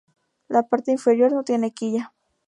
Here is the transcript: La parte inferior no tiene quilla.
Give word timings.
La 0.49 0.63
parte 0.63 0.89
inferior 0.89 1.31
no 1.31 1.43
tiene 1.43 1.75
quilla. 1.75 2.11